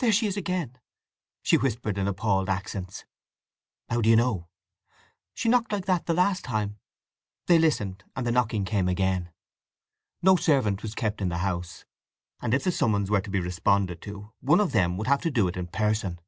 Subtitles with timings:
[0.00, 0.76] "There she is again!"
[1.42, 3.06] Sue whispered in appalled accents.
[3.88, 4.50] "How do you know?"
[5.32, 6.78] "She knocked like that last time."
[7.46, 9.30] They listened, and the knocking came again.
[10.20, 11.86] No servant was kept in the house,
[12.42, 15.30] and if the summons were to be responded to one of them would have to
[15.30, 16.20] do it in person.